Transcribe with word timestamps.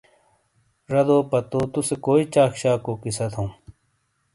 زادو 0.89 1.17
پتو 1.31 1.59
توسے 1.71 1.95
کوئی 2.05 2.23
چاک 2.33 2.51
شاکو 2.61 2.93
قصہ 3.03 3.27
تھوں۔ 3.33 3.49